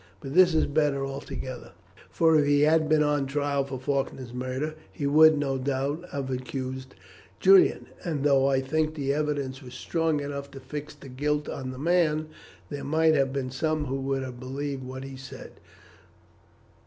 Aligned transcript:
But 0.19 0.33
this 0.33 0.55
is 0.55 0.65
better 0.65 1.05
altogether, 1.05 1.73
for 2.09 2.35
if 2.39 2.47
he 2.47 2.61
had 2.61 2.89
been 2.89 3.01
put 3.01 3.05
on 3.07 3.27
trial 3.27 3.63
for 3.63 3.77
Faulkner's 3.79 4.33
murder, 4.33 4.73
he 4.91 5.05
would, 5.05 5.37
no 5.37 5.59
doubt, 5.59 6.05
have 6.11 6.31
accused 6.31 6.95
Julian, 7.39 7.85
and 8.03 8.23
though 8.23 8.47
I 8.47 8.61
think 8.61 8.95
the 8.95 9.13
evidence 9.13 9.61
was 9.61 9.75
strong 9.75 10.19
enough 10.19 10.49
to 10.51 10.59
fix 10.59 10.95
the 10.95 11.07
guilt 11.07 11.47
on 11.47 11.69
the 11.69 11.77
man, 11.77 12.29
there 12.69 12.83
might 12.83 13.13
have 13.13 13.31
been 13.31 13.51
some 13.51 13.85
who 13.85 13.97
would 13.99 14.23
have 14.23 14.39
believed 14.39 14.83
what 14.83 15.03
he 15.03 15.15
said. 15.17 15.51